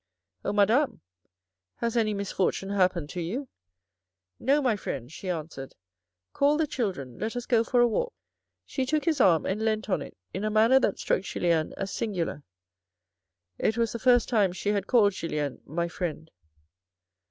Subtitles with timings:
[0.43, 0.99] "Oh Madame!
[1.75, 3.49] has any misfortune happened to you?""
[4.49, 5.75] No, my friend," she answered,"
[6.33, 8.11] call the children, let us go for a walk."
[8.65, 11.93] She took his arm and leant on it in a manner that struck Julien as
[11.93, 12.41] singular.
[13.59, 16.31] It was the first time she had called Julien" My friend."